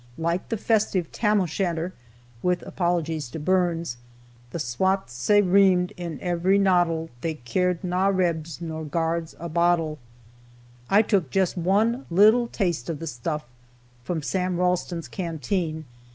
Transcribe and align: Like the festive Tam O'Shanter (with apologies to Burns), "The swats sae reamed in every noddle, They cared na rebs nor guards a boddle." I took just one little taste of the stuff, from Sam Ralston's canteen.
Like 0.17 0.49
the 0.49 0.57
festive 0.57 1.11
Tam 1.11 1.39
O'Shanter 1.41 1.93
(with 2.41 2.63
apologies 2.63 3.29
to 3.29 3.39
Burns), 3.39 3.97
"The 4.49 4.57
swats 4.57 5.13
sae 5.13 5.43
reamed 5.43 5.91
in 5.95 6.17
every 6.21 6.57
noddle, 6.57 7.11
They 7.21 7.35
cared 7.35 7.83
na 7.83 8.07
rebs 8.07 8.59
nor 8.61 8.83
guards 8.83 9.35
a 9.39 9.47
boddle." 9.47 9.99
I 10.89 11.03
took 11.03 11.29
just 11.29 11.55
one 11.55 12.07
little 12.09 12.47
taste 12.47 12.89
of 12.89 12.97
the 12.97 13.05
stuff, 13.05 13.45
from 14.03 14.23
Sam 14.23 14.57
Ralston's 14.57 15.07
canteen. 15.07 15.85